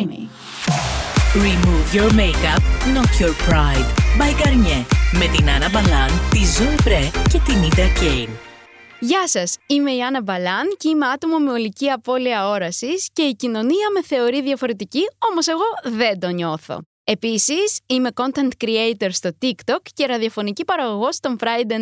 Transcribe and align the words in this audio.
creamy. 0.00 0.28
Remove 1.48 1.94
your 1.98 2.10
makeup, 2.14 2.62
not 2.96 3.10
your 3.20 3.34
pride. 3.46 3.88
By 4.18 4.32
Garnier. 4.42 4.84
Με 5.12 5.36
την 5.36 5.50
Άννα 5.50 5.68
Μπαλάν, 5.70 6.08
τη 6.30 6.40
Zoe 6.58 6.80
Πρέ 6.84 7.10
και 7.32 7.38
την 7.38 7.54
Ida 7.70 8.02
Kane. 8.02 8.28
Γεια 9.00 9.28
σας, 9.28 9.56
είμαι 9.66 9.92
η 9.92 10.02
Άννα 10.02 10.22
Μπαλάν 10.22 10.76
και 10.78 10.88
είμαι 10.88 11.06
άτομο 11.06 11.38
με 11.38 11.50
ολική 11.50 11.90
απώλεια 11.90 12.48
όρασης 12.48 13.08
και 13.12 13.22
η 13.22 13.34
κοινωνία 13.34 13.90
με 13.94 14.02
θεωρεί 14.02 14.42
διαφορετική, 14.42 15.02
όμως 15.30 15.46
εγώ 15.46 15.64
δεν 15.84 16.18
το 16.20 16.28
νιώθω. 16.28 16.80
Επίσης, 17.04 17.80
είμαι 17.86 18.10
content 18.14 18.64
creator 18.64 19.08
στο 19.10 19.30
TikTok 19.42 19.82
και 19.94 20.06
ραδιοφωνική 20.06 20.64
παραγωγός 20.64 21.14
στον 21.14 21.38
Friday 21.40 21.76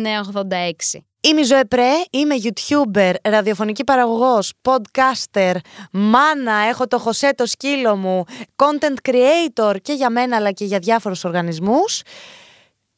986. 0.93 1.08
Είμαι 1.21 1.41
η 1.41 1.43
Ζωέ 1.43 1.65
Πρέ, 1.65 1.91
είμαι 2.11 2.35
YouTuber, 2.43 3.13
ραδιοφωνική 3.23 3.83
παραγωγός, 3.83 4.53
podcaster, 4.61 5.55
μάνα, 5.91 6.53
έχω 6.53 6.87
το 6.87 6.99
Χωσέ 6.99 7.33
το 7.35 7.45
σκύλο 7.45 7.95
μου, 7.95 8.23
content 8.55 9.09
creator 9.09 9.75
και 9.81 9.93
για 9.93 10.09
μένα 10.09 10.35
αλλά 10.35 10.51
και 10.51 10.65
για 10.65 10.79
διάφορους 10.79 11.23
οργανισμούς. 11.23 12.01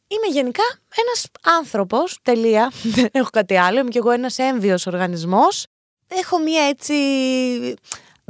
Είμαι 0.07 0.27
γενικά 0.33 0.63
ένας 0.95 1.25
άνθρωπος, 1.59 2.19
τελεία, 2.21 2.71
δεν 2.83 3.09
έχω 3.11 3.29
κάτι 3.29 3.57
άλλο, 3.57 3.79
είμαι 3.79 3.89
κι 3.89 3.97
εγώ 3.97 4.11
ένας 4.11 4.37
έμβιος 4.37 4.85
οργανισμός. 4.85 5.65
Έχω 6.07 6.39
μία 6.39 6.63
έτσι 6.63 6.93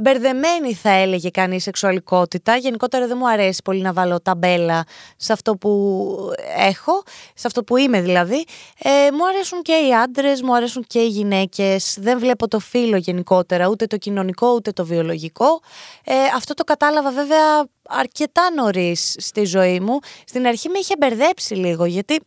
μπερδεμένη 0.02 0.74
θα 0.74 0.90
έλεγε 0.90 1.30
κανείς 1.30 1.62
σεξουαλικότητα. 1.62 2.56
Γενικότερα 2.56 3.06
δεν 3.06 3.16
μου 3.20 3.28
αρέσει 3.28 3.60
πολύ 3.64 3.80
να 3.80 3.92
βάλω 3.92 4.20
ταμπέλα 4.20 4.84
σε 5.16 5.32
αυτό 5.32 5.56
που 5.56 5.70
έχω, 6.56 7.02
σε 7.34 7.46
αυτό 7.46 7.64
που 7.64 7.76
είμαι 7.76 8.00
δηλαδή. 8.00 8.44
Ε, 8.78 8.90
μου 8.90 9.26
αρέσουν 9.26 9.62
και 9.62 9.72
οι 9.72 9.94
άντρες, 9.94 10.42
μου 10.42 10.54
αρέσουν 10.54 10.84
και 10.86 10.98
οι 10.98 11.08
γυναίκες. 11.08 11.96
Δεν 12.00 12.18
βλέπω 12.18 12.48
το 12.48 12.58
φύλλο 12.58 12.96
γενικότερα, 12.96 13.68
ούτε 13.68 13.86
το 13.86 13.96
κοινωνικό 13.96 14.54
ούτε 14.54 14.72
το 14.72 14.84
βιολογικό. 14.84 15.60
Ε, 16.04 16.14
αυτό 16.36 16.54
το 16.54 16.64
κατάλαβα 16.64 17.10
βέβαια 17.10 17.66
αρκετά 17.88 18.50
νωρίς 18.56 19.16
στη 19.18 19.44
ζωή 19.44 19.80
μου. 19.80 19.98
Στην 20.26 20.46
αρχή 20.46 20.68
με 20.68 20.78
είχε 20.78 20.94
μπερδέψει 20.98 21.54
λίγο 21.54 21.84
γιατί 21.84 22.20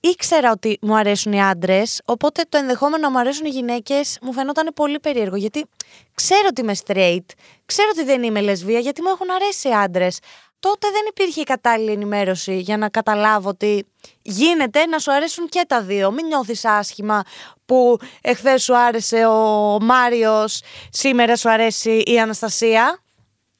ήξερα 0.00 0.50
ότι 0.50 0.78
μου 0.80 0.96
αρέσουν 0.96 1.32
οι 1.32 1.42
άντρες, 1.42 2.00
οπότε 2.04 2.42
το 2.48 2.58
ενδεχόμενο 2.58 3.02
να 3.02 3.10
μου 3.10 3.18
αρέσουν 3.18 3.46
οι 3.46 3.48
γυναίκες 3.48 4.18
μου 4.22 4.32
φαινόταν 4.32 4.70
πολύ 4.74 5.00
περίεργο. 5.00 5.36
Γιατί 5.36 5.66
ξέρω 6.14 6.46
ότι 6.50 6.60
είμαι 6.60 6.74
straight, 6.86 7.26
ξέρω 7.66 7.88
ότι 7.92 8.04
δεν 8.04 8.22
είμαι 8.22 8.40
λεσβία, 8.40 8.78
γιατί 8.78 9.02
μου 9.02 9.08
έχουν 9.08 9.30
αρέσει 9.30 9.68
οι 9.68 9.72
άντρες. 9.72 10.18
Τότε 10.60 10.88
δεν 10.90 11.02
υπήρχε 11.08 11.40
η 11.40 11.44
κατάλληλη 11.44 11.90
ενημέρωση 11.90 12.58
για 12.58 12.76
να 12.76 12.88
καταλάβω 12.88 13.48
ότι 13.48 13.86
γίνεται 14.22 14.86
να 14.86 14.98
σου 14.98 15.12
αρέσουν 15.12 15.48
και 15.48 15.64
τα 15.68 15.82
δύο. 15.82 16.10
Μην 16.10 16.26
νιώθεις 16.26 16.64
άσχημα 16.64 17.22
που 17.66 17.98
εχθές 18.20 18.62
σου 18.62 18.76
άρεσε 18.76 19.26
ο 19.26 19.78
Μάριος, 19.80 20.60
σήμερα 20.90 21.36
σου 21.36 21.50
αρέσει 21.50 22.02
η 22.06 22.20
Αναστασία. 22.20 23.02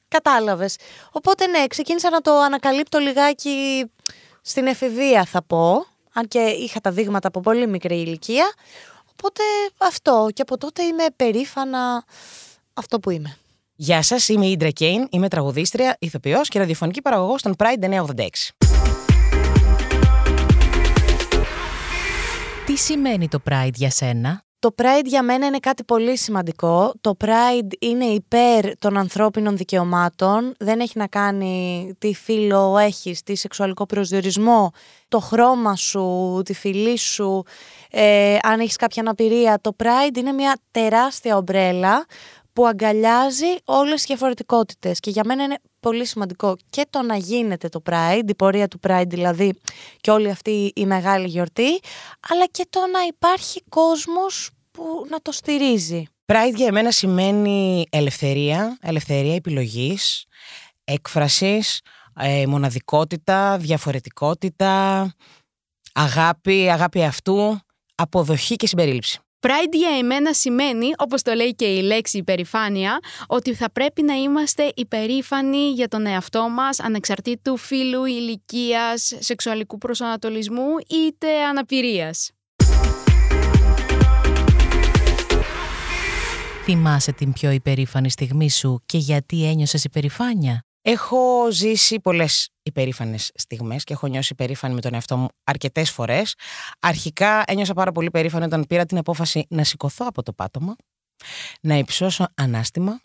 Κατάλαβες. 0.07 0.75
Οπότε 1.11 1.47
ναι, 1.47 1.67
ξεκίνησα 1.67 2.09
να 2.09 2.21
το 2.21 2.39
ανακαλύπτω 2.39 2.99
λιγάκι 2.99 3.85
στην 4.41 4.67
εφηβεία 4.67 5.25
θα 5.25 5.43
πω 5.43 5.85
αν 6.13 6.27
και 6.27 6.39
είχα 6.39 6.79
τα 6.79 6.91
δείγματα 6.91 7.27
από 7.27 7.39
πολύ 7.39 7.67
μικρή 7.67 7.95
ηλικία. 8.01 8.53
Οπότε 9.11 9.43
αυτό 9.77 10.27
και 10.33 10.41
από 10.41 10.57
τότε 10.57 10.83
είμαι 10.83 11.05
περήφανα 11.15 12.03
αυτό 12.73 12.99
που 12.99 13.09
είμαι. 13.09 13.37
Γεια 13.75 14.01
σας, 14.01 14.27
είμαι 14.27 14.45
η 14.45 14.51
Ίντρα 14.51 14.69
Κέιν, 14.69 15.07
είμαι 15.09 15.27
τραγουδίστρια, 15.27 15.95
ηθοποιός 15.99 16.49
και 16.49 16.59
ραδιοφωνική 16.59 17.01
παραγωγός 17.01 17.41
των 17.41 17.55
Pride 17.57 17.89
986. 17.89 18.27
Τι 22.65 22.75
σημαίνει 22.77 23.27
το 23.27 23.39
Pride 23.49 23.73
για 23.73 23.89
σένα; 23.89 24.43
Το 24.59 24.75
Pride 24.81 25.05
για 25.05 25.23
μένα 25.23 25.45
είναι 25.45 25.59
κάτι 25.59 25.83
πολύ 25.83 26.17
σημαντικό. 26.17 26.93
Το 27.01 27.17
Pride 27.19 27.73
είναι 27.79 28.05
υπέρ 28.05 28.77
των 28.77 28.97
ανθρώπινων 28.97 29.57
δικαιωμάτων. 29.57 30.53
Δεν 30.59 30.79
έχει 30.79 30.97
να 30.97 31.07
κάνει 31.07 31.93
τι 31.97 32.13
φίλο 32.13 32.77
έχεις, 32.77 33.23
τι 33.23 33.35
σεξουαλικό 33.35 33.85
προσδιορισμό, 33.85 34.71
το 35.07 35.19
χρώμα 35.19 35.75
σου, 35.75 36.41
τη 36.45 36.53
φυλή 36.53 36.97
σου, 36.97 37.43
ε, 37.91 38.37
αν 38.41 38.59
έχεις 38.59 38.75
κάποια 38.75 39.01
αναπηρία. 39.01 39.59
Το 39.61 39.75
Pride 39.83 40.17
είναι 40.17 40.31
μια 40.31 40.57
τεράστια 40.71 41.37
ομπρέλα 41.37 42.05
που 42.53 42.67
αγκαλιάζει 42.67 43.55
όλες 43.65 43.93
τις 43.93 44.05
διαφορετικότητες 44.05 44.99
και 44.99 45.09
για 45.09 45.23
μένα 45.25 45.43
είναι 45.43 45.57
πολύ 45.79 46.05
σημαντικό 46.05 46.57
και 46.69 46.85
το 46.89 47.01
να 47.01 47.15
γίνεται 47.15 47.69
το 47.69 47.81
Pride, 47.89 48.23
η 48.27 48.35
πορεία 48.35 48.67
του 48.67 48.79
Pride 48.87 49.07
δηλαδή 49.07 49.59
και 50.01 50.11
όλη 50.11 50.29
αυτή 50.29 50.71
η 50.75 50.85
μεγάλη 50.85 51.27
γιορτή, 51.27 51.79
αλλά 52.29 52.45
και 52.51 52.67
το 52.69 52.79
να 52.93 52.99
υπάρχει 53.07 53.63
κόσμος 53.69 54.49
που 54.71 54.83
να 55.09 55.21
το 55.21 55.31
στηρίζει. 55.31 56.03
Pride 56.25 56.55
για 56.55 56.67
εμένα 56.67 56.91
σημαίνει 56.91 57.85
ελευθερία, 57.89 58.77
ελευθερία 58.81 59.35
επιλογής, 59.35 60.25
έκφρασης, 60.83 61.81
ε, 62.19 62.45
μοναδικότητα, 62.47 63.57
διαφορετικότητα, 63.57 65.13
αγάπη, 65.93 66.69
αγάπη 66.71 67.03
αυτού, 67.03 67.59
αποδοχή 67.95 68.55
και 68.55 68.67
συμπερίληψη. 68.67 69.19
Pride 69.41 69.73
για 69.73 69.97
εμένα 69.97 70.33
σημαίνει, 70.33 70.91
όπως 70.97 71.21
το 71.21 71.33
λέει 71.33 71.55
και 71.55 71.65
η 71.65 71.81
λέξη 71.81 72.17
υπερηφάνεια, 72.17 72.99
ότι 73.27 73.53
θα 73.53 73.71
πρέπει 73.71 74.01
να 74.01 74.13
είμαστε 74.13 74.71
υπερήφανοι 74.75 75.69
για 75.71 75.87
τον 75.87 76.05
εαυτό 76.05 76.49
μας 76.49 76.79
ανεξαρτήτου 76.79 77.57
φύλου, 77.57 78.05
ηλικίας, 78.05 79.13
σεξουαλικού 79.19 79.77
προσανατολισμού 79.77 80.67
είτε 80.89 81.43
αναπηρίας. 81.43 82.31
Θυμάσαι 86.63 87.11
την 87.11 87.33
πιο 87.33 87.51
υπερήφανη 87.51 88.09
στιγμή 88.09 88.49
σου 88.49 88.79
και 88.85 88.97
γιατί 88.97 89.45
ένιωσες 89.45 89.83
υπερηφάνεια; 89.83 90.63
Έχω 90.91 91.51
ζήσει 91.51 91.99
πολλές 91.99 92.49
υπερήφανες 92.63 93.31
στιγμές 93.33 93.83
και 93.83 93.93
έχω 93.93 94.07
νιώσει 94.07 94.33
υπερήφανη 94.33 94.73
με 94.73 94.81
τον 94.81 94.93
εαυτό 94.93 95.17
μου 95.17 95.27
αρκετές 95.43 95.91
φορές. 95.91 96.35
Αρχικά 96.79 97.43
ένιωσα 97.47 97.73
πάρα 97.73 97.91
πολύ 97.91 98.09
περήφανη 98.09 98.45
όταν 98.45 98.65
πήρα 98.67 98.85
την 98.85 98.97
απόφαση 98.97 99.45
να 99.49 99.63
σηκωθώ 99.63 100.05
από 100.07 100.23
το 100.23 100.33
πάτωμα, 100.33 100.75
να 101.61 101.75
υψώσω 101.75 102.27
ανάστημα 102.35 102.99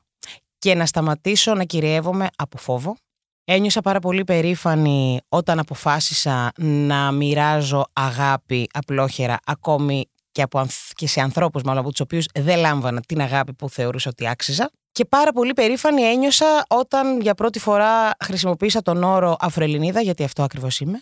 και 0.59 0.75
να 0.75 0.87
σταματήσω 0.87 1.55
να 1.55 1.65
κυριεύομαι 1.65 2.29
από 2.37 2.59
φόβο. 2.59 2.97
Ένιωσα 3.45 3.81
πάρα 3.81 4.01
πολύ 4.01 4.25
περήφανη 4.25 5.21
όταν 5.29 5.59
αποφάσισα 5.59 6.53
να 6.57 7.13
μοιράζω 7.13 7.85
αγάπη 7.93 8.69
απλόχερα 8.73 9.39
ακόμη 9.45 10.09
και, 10.35 10.43
από, 10.43 10.67
και 10.95 11.07
σε 11.07 11.21
ανθρώπους 11.21 11.63
μάλλον 11.63 11.81
από 11.81 11.91
τους 11.91 12.01
οποίους 12.01 12.27
δεν 12.35 12.59
λάμβανα 12.59 13.01
την 13.01 13.21
αγάπη 13.21 13.53
που 13.53 13.69
θεωρούσα 13.69 14.11
ότι 14.11 14.29
άξιζα. 14.29 14.71
Και 14.93 15.05
πάρα 15.05 15.33
πολύ 15.33 15.53
περήφανη 15.53 16.03
ένιωσα 16.03 16.65
όταν 16.69 17.21
για 17.21 17.35
πρώτη 17.35 17.59
φορά 17.59 18.11
χρησιμοποίησα 18.25 18.83
τον 18.83 19.03
όρο 19.03 19.37
Αφροελληνίδα, 19.41 20.01
γιατί 20.01 20.25
αυτό 20.25 20.43
ακριβώς 20.43 20.81
είμαι, 20.81 21.01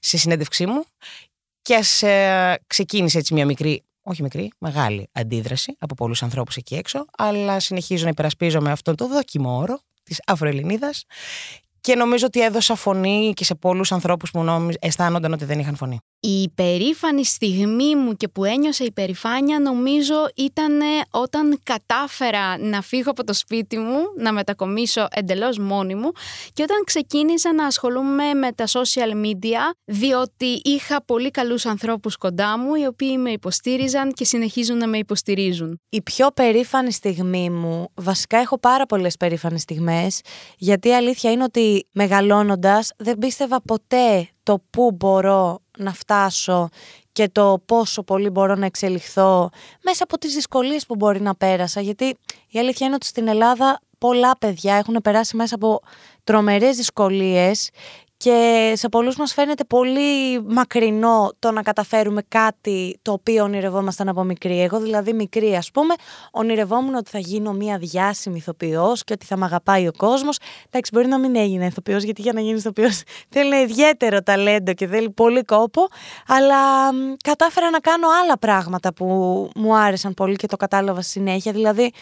σε 0.00 0.16
συνέντευξή 0.16 0.66
μου. 0.66 0.84
Και 1.62 1.74
ας 1.74 2.02
ε, 2.02 2.58
ξεκίνησε 2.66 3.18
έτσι 3.18 3.34
μια 3.34 3.46
μικρή, 3.46 3.82
όχι 4.02 4.22
μικρή, 4.22 4.52
μεγάλη 4.58 5.08
αντίδραση 5.12 5.76
από 5.78 5.94
πολλούς 5.94 6.22
ανθρώπους 6.22 6.56
εκεί 6.56 6.74
έξω, 6.74 7.04
αλλά 7.18 7.60
συνεχίζω 7.60 8.04
να 8.04 8.10
υπερασπίζομαι 8.10 8.70
αυτόν 8.70 8.96
τον 8.96 9.08
δόκιμο 9.08 9.56
όρο 9.56 9.78
της 10.02 10.20
Αφροελληνίδα 10.26 10.90
και 11.80 11.94
νομίζω 11.94 12.26
ότι 12.26 12.40
έδωσα 12.40 12.74
φωνή 12.74 13.32
και 13.36 13.44
σε 13.44 13.54
πολλούς 13.54 13.92
ανθρώπους 13.92 14.30
που 14.30 14.68
αισθάνονταν 14.80 15.32
ότι 15.32 15.44
δεν 15.44 15.58
είχαν 15.58 15.76
φωνή. 15.76 15.98
Η 16.24 16.42
υπερήφανη 16.42 17.24
στιγμή 17.24 17.96
μου 17.96 18.12
και 18.12 18.28
που 18.28 18.44
ένιωσα 18.44 18.84
υπερηφάνεια 18.84 19.58
νομίζω 19.58 20.14
ήταν 20.36 20.80
όταν 21.10 21.60
κατάφερα 21.62 22.58
να 22.58 22.82
φύγω 22.82 23.10
από 23.10 23.24
το 23.24 23.32
σπίτι 23.32 23.78
μου, 23.78 23.98
να 24.16 24.32
μετακομίσω 24.32 25.06
εντελώς 25.10 25.58
μόνη 25.58 25.94
μου 25.94 26.10
και 26.52 26.62
όταν 26.62 26.84
ξεκίνησα 26.84 27.54
να 27.54 27.66
ασχολούμαι 27.66 28.34
με 28.34 28.52
τα 28.52 28.64
social 28.66 29.24
media 29.24 29.58
διότι 29.84 30.60
είχα 30.64 31.04
πολύ 31.04 31.30
καλούς 31.30 31.66
ανθρώπους 31.66 32.16
κοντά 32.16 32.58
μου 32.58 32.74
οι 32.74 32.86
οποίοι 32.86 33.16
με 33.18 33.30
υποστήριζαν 33.30 34.12
και 34.12 34.24
συνεχίζουν 34.24 34.76
να 34.76 34.86
με 34.86 34.98
υποστηρίζουν. 34.98 35.80
Η 35.88 36.02
πιο 36.02 36.28
περήφανη 36.34 36.92
στιγμή 36.92 37.50
μου, 37.50 37.88
βασικά 37.94 38.36
έχω 38.38 38.58
πάρα 38.58 38.86
πολλές 38.86 39.16
περήφανες 39.16 39.60
στιγμές 39.60 40.20
γιατί 40.56 40.88
η 40.88 40.94
αλήθεια 40.94 41.30
είναι 41.30 41.42
ότι 41.42 41.88
μεγαλώνοντας 41.92 42.92
δεν 42.96 43.18
πίστευα 43.18 43.62
ποτέ 43.62 44.28
το 44.42 44.62
πού 44.70 44.92
μπορώ 44.92 45.58
να 45.78 45.92
φτάσω 45.92 46.68
και 47.12 47.28
το 47.28 47.62
πόσο 47.66 48.02
πολύ 48.02 48.30
μπορώ 48.30 48.54
να 48.54 48.66
εξελιχθώ 48.66 49.50
μέσα 49.82 50.04
από 50.04 50.18
τις 50.18 50.34
δυσκολίες 50.34 50.86
που 50.86 50.96
μπορεί 50.96 51.20
να 51.20 51.34
πέρασα. 51.34 51.80
Γιατί 51.80 52.18
η 52.48 52.58
αλήθεια 52.58 52.86
είναι 52.86 52.94
ότι 52.94 53.06
στην 53.06 53.28
Ελλάδα 53.28 53.80
πολλά 53.98 54.38
παιδιά 54.38 54.74
έχουν 54.74 54.98
περάσει 55.02 55.36
μέσα 55.36 55.54
από 55.54 55.80
τρομερές 56.24 56.76
δυσκολίες 56.76 57.70
και 58.22 58.72
σε 58.76 58.88
πολλούς 58.88 59.16
μας 59.16 59.32
φαίνεται 59.32 59.64
πολύ 59.64 60.42
μακρινό 60.42 61.32
το 61.38 61.50
να 61.52 61.62
καταφέρουμε 61.62 62.22
κάτι 62.28 62.98
το 63.02 63.12
οποίο 63.12 63.44
ονειρευόμασταν 63.44 64.08
από 64.08 64.22
μικρή. 64.24 64.60
Εγώ 64.60 64.80
δηλαδή 64.80 65.12
μικρή 65.12 65.56
ας 65.56 65.70
πούμε 65.70 65.94
ονειρευόμουν 66.30 66.94
ότι 66.94 67.10
θα 67.10 67.18
γίνω 67.18 67.52
μια 67.52 67.78
διάσημη 67.78 68.36
ηθοποιός 68.36 69.04
και 69.04 69.12
ότι 69.12 69.26
θα 69.26 69.36
με 69.36 69.44
αγαπάει 69.44 69.86
ο 69.86 69.92
κόσμος. 69.96 70.38
Εντάξει 70.66 70.90
μπορεί 70.94 71.06
να 71.06 71.18
μην 71.18 71.36
έγινε 71.36 71.66
ηθοποιός 71.66 72.02
γιατί 72.02 72.22
για 72.22 72.32
να 72.32 72.40
γίνεις 72.40 72.60
ηθοποιός 72.60 73.02
θέλει 73.34 73.56
ιδιαίτερο 73.62 74.22
ταλέντο 74.22 74.72
και 74.72 74.86
θέλει 74.86 75.10
πολύ 75.10 75.44
κόπο 75.44 75.88
αλλά 76.26 76.90
κατάφερα 77.24 77.70
να 77.70 77.78
κάνω 77.78 78.06
άλλα 78.22 78.38
πράγματα 78.38 78.92
που 78.94 79.06
μου 79.54 79.76
άρεσαν 79.76 80.14
πολύ 80.14 80.36
και 80.36 80.46
το 80.46 80.56
κατάλαβα 80.56 81.02
συνέχεια. 81.02 81.52
Δηλαδή 81.52 81.92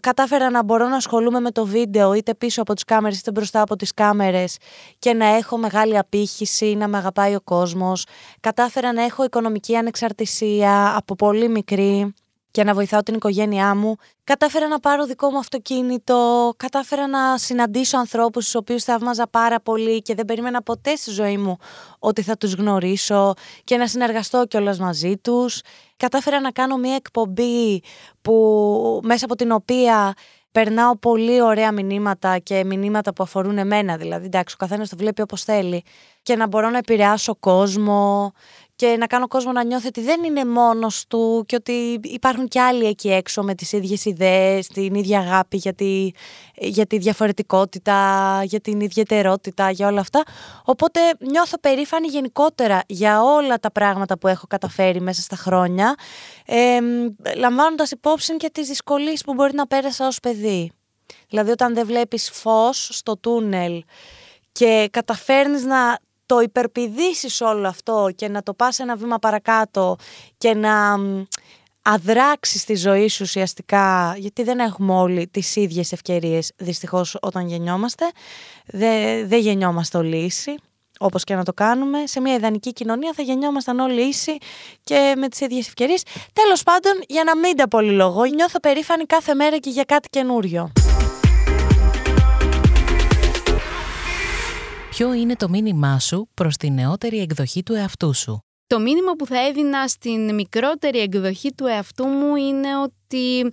κατάφερα 0.00 0.50
να 0.50 0.62
μπορώ 0.62 0.88
να 0.88 0.96
ασχολούμαι 0.96 1.40
με 1.40 1.50
το 1.50 1.66
βίντεο 1.66 2.14
είτε 2.14 2.34
πίσω 2.34 2.62
από 2.62 2.74
τις 2.74 2.84
κάμερες 2.84 3.18
είτε 3.18 3.30
μπροστά 3.30 3.60
από 3.60 3.76
τις 3.76 3.94
κάμερες 3.94 4.56
και 4.98 5.12
να 5.12 5.26
έχω 5.26 5.56
μεγάλη 5.56 5.98
απήχηση, 5.98 6.74
να 6.74 6.88
με 6.88 6.96
αγαπάει 6.96 7.34
ο 7.34 7.40
κόσμος. 7.40 8.06
Κατάφερα 8.40 8.92
να 8.92 9.02
έχω 9.02 9.24
οικονομική 9.24 9.76
ανεξαρτησία 9.76 10.96
από 10.96 11.14
πολύ 11.14 11.48
μικρή 11.48 12.14
και 12.54 12.64
να 12.64 12.74
βοηθάω 12.74 13.02
την 13.02 13.14
οικογένειά 13.14 13.74
μου. 13.74 13.94
Κατάφερα 14.24 14.68
να 14.68 14.80
πάρω 14.80 15.04
δικό 15.04 15.30
μου 15.30 15.38
αυτοκίνητο, 15.38 16.52
κατάφερα 16.56 17.06
να 17.06 17.38
συναντήσω 17.38 17.98
ανθρώπους 17.98 18.42
στους 18.42 18.54
οποίους 18.54 18.84
θαύμαζα 18.84 19.26
πάρα 19.26 19.60
πολύ 19.60 20.02
και 20.02 20.14
δεν 20.14 20.24
περίμενα 20.24 20.62
ποτέ 20.62 20.96
στη 20.96 21.10
ζωή 21.10 21.36
μου 21.36 21.56
ότι 21.98 22.22
θα 22.22 22.36
τους 22.36 22.54
γνωρίσω 22.54 23.32
και 23.64 23.76
να 23.76 23.86
συνεργαστώ 23.86 24.46
κιόλας 24.46 24.78
μαζί 24.78 25.16
τους. 25.16 25.60
Κατάφερα 25.96 26.40
να 26.40 26.50
κάνω 26.50 26.76
μια 26.76 26.94
εκπομπή 26.94 27.82
που, 28.22 29.00
μέσα 29.04 29.24
από 29.24 29.36
την 29.36 29.50
οποία 29.50 30.14
περνάω 30.52 30.98
πολύ 30.98 31.42
ωραία 31.42 31.72
μηνύματα 31.72 32.38
και 32.38 32.64
μηνύματα 32.64 33.12
που 33.12 33.22
αφορούν 33.22 33.58
εμένα. 33.58 33.96
Δηλαδή, 33.96 34.26
εντάξει, 34.26 34.54
ο 34.54 34.58
καθένας 34.58 34.88
το 34.88 34.96
βλέπει 34.96 35.22
όπως 35.22 35.42
θέλει. 35.42 35.82
Και 36.22 36.36
να 36.36 36.46
μπορώ 36.46 36.70
να 36.70 36.78
επηρεάσω 36.78 37.36
κόσμο 37.36 38.32
και 38.76 38.96
να 38.98 39.06
κάνω 39.06 39.28
κόσμο 39.28 39.52
να 39.52 39.64
νιώθει 39.64 39.86
ότι 39.86 40.00
δεν 40.00 40.24
είναι 40.24 40.44
μόνος 40.44 41.06
του 41.08 41.44
και 41.46 41.56
ότι 41.56 42.00
υπάρχουν 42.02 42.48
και 42.48 42.60
άλλοι 42.60 42.84
εκεί 42.84 43.10
έξω 43.10 43.42
με 43.42 43.54
τις 43.54 43.72
ίδιες 43.72 44.04
ιδέες, 44.04 44.66
την 44.66 44.94
ίδια 44.94 45.18
αγάπη 45.18 45.56
για 45.56 45.74
τη, 45.74 46.10
για 46.54 46.86
τη 46.86 46.98
διαφορετικότητα, 46.98 48.40
για 48.44 48.60
την 48.60 48.80
ιδιαιτερότητα, 48.80 49.70
για 49.70 49.88
όλα 49.88 50.00
αυτά. 50.00 50.22
Οπότε 50.64 51.00
νιώθω 51.18 51.58
περήφανη 51.58 52.06
γενικότερα 52.06 52.82
για 52.86 53.22
όλα 53.22 53.58
τα 53.58 53.70
πράγματα 53.70 54.18
που 54.18 54.28
έχω 54.28 54.46
καταφέρει 54.46 55.00
μέσα 55.00 55.22
στα 55.22 55.36
χρόνια, 55.36 55.94
ε, 56.46 56.78
λαμβάνοντας 57.36 57.90
υπόψη 57.90 58.36
και 58.36 58.50
τις 58.50 58.68
δυσκολίες 58.68 59.22
που 59.22 59.34
μπορεί 59.34 59.54
να 59.54 59.66
πέρασα 59.66 60.06
ως 60.06 60.20
παιδί. 60.20 60.72
Δηλαδή 61.28 61.50
όταν 61.50 61.74
δεν 61.74 61.86
βλέπεις 61.86 62.30
φως 62.32 62.88
στο 62.92 63.16
τούνελ 63.16 63.84
και 64.52 64.88
καταφέρνεις 64.90 65.64
να 65.64 65.98
το 66.26 66.40
υπερπηδήσεις 66.40 67.40
όλο 67.40 67.68
αυτό 67.68 68.08
και 68.14 68.28
να 68.28 68.42
το 68.42 68.54
πας 68.54 68.78
ένα 68.78 68.96
βήμα 68.96 69.18
παρακάτω 69.18 69.96
και 70.38 70.54
να 70.54 70.98
αδράξεις 71.82 72.64
τη 72.64 72.74
ζωή 72.74 73.08
σου 73.08 73.20
ουσιαστικά, 73.22 74.14
γιατί 74.18 74.42
δεν 74.42 74.58
έχουμε 74.58 74.94
όλοι 74.94 75.28
τις 75.28 75.56
ίδιες 75.56 75.92
ευκαιρίες 75.92 76.52
δυστυχώς 76.56 77.16
όταν 77.20 77.48
γεννιόμαστε, 77.48 78.04
δεν 78.66 79.28
δε 79.28 79.36
γεννιόμαστε 79.36 79.98
όλοι 79.98 80.16
ίσοι, 80.16 80.54
όπως 80.98 81.24
και 81.24 81.34
να 81.34 81.44
το 81.44 81.52
κάνουμε. 81.52 82.06
Σε 82.06 82.20
μια 82.20 82.34
ιδανική 82.34 82.72
κοινωνία 82.72 83.12
θα 83.16 83.22
γεννιόμασταν 83.22 83.78
όλοι 83.78 84.00
ίσοι 84.00 84.36
και 84.84 85.14
με 85.16 85.28
τις 85.28 85.40
ίδιες 85.40 85.66
ευκαιρίες. 85.66 86.02
Τέλος 86.32 86.62
πάντων, 86.62 86.92
για 87.08 87.24
να 87.24 87.36
μην 87.36 87.56
τα 87.56 87.68
πολυλογώ, 87.68 88.24
νιώθω 88.24 88.60
περήφανη 88.60 89.04
κάθε 89.04 89.34
μέρα 89.34 89.58
και 89.58 89.70
για 89.70 89.84
κάτι 89.84 90.08
καινούριο. 90.08 90.72
Ποιο 94.96 95.12
είναι 95.12 95.36
το 95.36 95.48
μήνυμά 95.48 95.98
σου 95.98 96.28
προς 96.34 96.56
τη 96.56 96.70
νεότερη 96.70 97.20
εκδοχή 97.20 97.62
του 97.62 97.74
εαυτού 97.74 98.14
σου; 98.14 98.38
Το 98.66 98.80
μήνυμα 98.80 99.12
που 99.12 99.26
θα 99.26 99.46
έδινα 99.46 99.88
στην 99.88 100.34
μικρότερη 100.34 100.98
εκδοχή 100.98 101.52
του 101.54 101.66
εαυτού 101.66 102.06
μου 102.06 102.36
είναι 102.36 102.68
ότι 102.78 103.52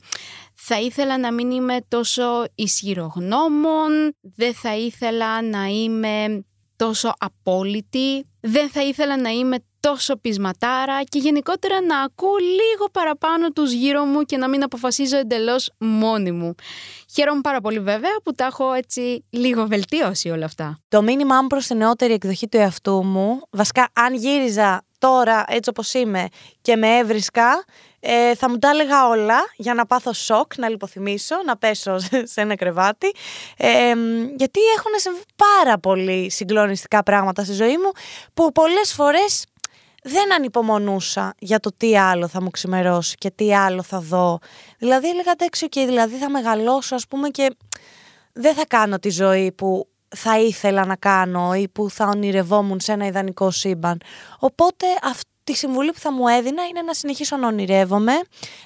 θα 0.54 0.80
ήθελα 0.80 1.18
να 1.18 1.34
μην 1.34 1.52
είμαι 1.52 1.78
τόσο 1.88 2.24
ισχυρογνώμων, 2.56 4.16
δεν 4.22 4.54
θα 4.54 4.76
ήθελα 4.76 5.42
να 5.42 5.66
είμαι 5.66 6.46
τόσο 6.76 7.14
απόλυτη, 7.18 8.26
δεν 8.40 8.70
θα 8.70 8.84
ήθελα 8.84 9.18
να 9.22 9.30
είμαι 9.30 9.58
τόσο 9.82 10.16
πεισματάρα 10.16 11.04
και 11.04 11.20
γενικότερα 11.20 11.82
να 11.82 12.00
ακούω 12.00 12.36
λίγο 12.38 12.90
παραπάνω 12.92 13.50
τους 13.50 13.72
γύρω 13.72 14.04
μου 14.04 14.22
και 14.22 14.38
να 14.38 14.50
μην 14.50 14.64
αποφασίζω 14.64 15.18
εντελώς 15.18 15.72
μόνη 15.78 16.32
μου. 16.32 16.56
Χαίρομαι 17.14 17.42
πάρα 17.42 17.62
πολύ 17.62 17.80
βέβαια 17.80 18.16
που 18.24 18.32
τα 18.32 18.46
έχω 18.46 18.74
έτσι 18.74 19.26
λίγο 19.30 19.68
βελτίωσει 19.68 20.30
όλα 20.30 20.46
αυτά. 20.46 20.78
Το 20.88 21.02
μήνυμά 21.02 21.42
μου 21.42 21.48
προς 21.48 21.68
την 21.68 21.78
νεότερη 21.78 22.14
εκδοχή 22.14 22.48
του 22.48 22.58
εαυτού 22.58 23.04
μου, 23.04 23.42
βασικά 23.50 23.90
αν 23.94 24.14
γύριζα 24.14 24.84
τώρα 24.98 25.44
έτσι 25.48 25.70
όπως 25.70 25.94
είμαι 25.94 26.28
και 26.62 26.76
με 26.76 26.98
έβρισκα, 26.98 27.66
ε, 28.00 28.36
θα 28.36 28.50
μου 28.50 28.58
τα 28.58 28.70
έλεγα 28.70 29.08
όλα 29.08 29.38
για 29.56 29.74
να 29.74 29.86
πάθω 29.86 30.14
σοκ, 30.14 30.58
να 30.58 30.70
λιποθυμίσω, 30.70 31.36
να 31.46 31.58
πέσω 31.58 32.00
σε 32.34 32.42
ένα 32.42 32.56
κρεβάτι. 32.56 33.12
Ε, 33.58 33.94
γιατί 34.38 34.60
έχουν 34.78 34.92
συμβεί 34.96 35.22
πάρα 35.36 35.78
πολύ 35.78 36.32
συγκλονιστικά 36.32 37.04
πράγματα 37.04 37.44
στη 37.44 37.54
ζωή 37.54 37.78
μου 37.78 37.92
που 38.34 38.52
πολλές 38.52 38.94
φορές 38.94 39.46
δεν 40.02 40.34
ανυπομονούσα 40.34 41.34
για 41.40 41.60
το 41.60 41.72
τι 41.78 41.98
άλλο 41.98 42.28
θα 42.28 42.42
μου 42.42 42.50
ξημερώσει 42.50 43.16
και 43.16 43.32
τι 43.32 43.56
άλλο 43.56 43.84
θα 43.84 44.00
δω. 44.00 44.40
Δηλαδή 44.78 45.10
έλεγα 45.10 45.32
εντάξει, 45.32 45.68
okay, 45.70 45.84
δηλαδή 45.86 46.16
θα 46.16 46.30
μεγαλώσω 46.30 46.96
ας 46.96 47.08
πούμε 47.08 47.30
και 47.30 47.56
δεν 48.34 48.54
θα 48.56 48.66
κάνω 48.68 49.00
τη 49.00 49.10
ζωή 49.10 49.52
που 49.52 49.88
θα 50.16 50.40
ήθελα 50.40 50.86
να 50.86 50.96
κάνω 50.96 51.54
ή 51.54 51.68
που 51.68 51.90
θα 51.90 52.08
ονειρευόμουν 52.08 52.80
σε 52.80 52.92
ένα 52.92 53.06
ιδανικό 53.06 53.52
σύμπαν. 53.52 54.02
Οπότε 54.40 54.86
αυτή 55.04 55.28
η 55.48 55.56
συμβουλή 55.56 55.92
που 55.92 56.00
θα 56.00 56.12
μου 56.12 56.28
έδινα 56.28 56.64
είναι 56.64 56.82
να 56.82 56.94
συνεχίσω 56.94 57.38
να 57.38 57.48
ονειρεύομαι, 57.48 58.14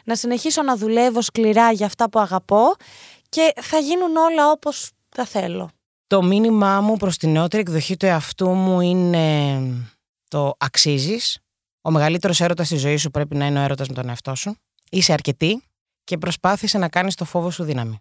να 0.04 0.16
συνεχίσω 0.16 0.62
να 0.62 0.76
δουλεύω 0.76 1.22
σκληρά 1.22 1.72
για 1.72 1.86
αυτά 1.86 2.10
που 2.10 2.20
αγαπώ 2.20 2.76
και 3.30 3.54
θα 3.62 3.78
γίνουν 3.78 4.16
όλα 4.16 4.52
όπως 4.52 4.92
θα 5.10 5.26
θέλω. 5.26 5.70
Το 6.08 6.24
μήνυμά 6.24 6.82
μου 6.82 6.98
προς 6.98 7.18
την 7.18 7.32
νεότερη 7.32 7.62
εκδοχή 7.62 7.98
του 7.98 8.06
εαυτού 8.06 8.50
μου 8.50 8.82
είναι 8.82 9.58
το 10.28 10.54
αξίζεις. 10.58 11.40
Ο 11.82 11.92
μεγαλύτερος 11.92 12.42
έρωτας 12.42 12.66
στη 12.66 12.78
ζωή 12.78 12.98
σου 12.98 13.12
πρέπει 13.12 13.36
να 13.36 13.46
είναι 13.46 13.60
ο 13.60 13.64
έρωτας 13.64 13.88
με 13.88 13.94
τον 13.94 14.10
εαυτό 14.10 14.36
σου. 14.36 14.56
Είσαι 14.90 15.14
αρκετή 15.14 15.64
και 16.04 16.18
προσπάθησε 16.18 16.78
να 16.78 16.90
κάνεις 16.90 17.16
το 17.16 17.26
φόβο 17.26 17.52
σου 17.52 17.64
δύναμη. 17.64 18.00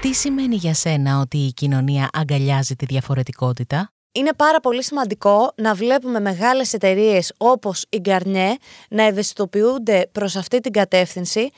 Τι 0.00 0.14
σημαίνει 0.14 0.54
για 0.54 0.74
σένα 0.74 1.20
ότι 1.20 1.38
η 1.38 1.52
κοινωνία 1.52 2.08
αγκαλιάζει 2.12 2.76
τη 2.76 2.86
διαφορετικότητα; 2.86 3.92
Είναι 4.12 4.30
πάρα 4.36 4.60
πολύ 4.60 4.84
σημαντικό 4.84 5.52
να 5.54 5.74
βλέπουμε 5.74 6.20
μεγάλες 6.20 6.72
εταιρείες 6.72 7.32
όπως 7.36 7.84
η 7.88 8.00
Garnier 8.04 8.52
να 8.88 9.02
ευαισθητοποιούνται 9.02 10.08
προς 10.12 10.36
αυτή 10.36 10.60
την 10.60 10.72
κατεύθυνση. 10.72 11.50